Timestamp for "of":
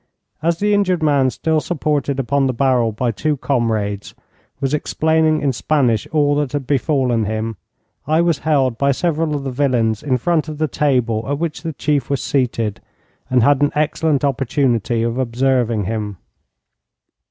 9.35-9.43, 10.49-10.57, 15.03-15.19